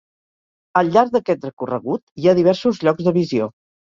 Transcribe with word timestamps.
Al 0.79 0.87
llarg 0.95 1.11
d'aquest 1.15 1.45
recorregut, 1.47 2.03
hi 2.21 2.31
ha 2.31 2.35
diversos 2.39 2.81
llocs 2.87 3.07
de 3.11 3.15
visió. 3.19 3.49